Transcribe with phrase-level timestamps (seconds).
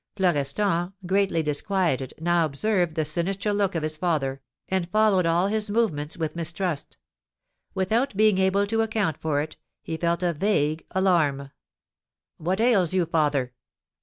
[0.17, 5.69] Florestan, greatly disquieted, now observed the sinister look of his father, and followed all his
[5.69, 6.97] movements with mistrust.
[7.75, 11.51] Without being able to account for it, he felt a vague alarm.
[12.37, 13.53] "What ails you, father?"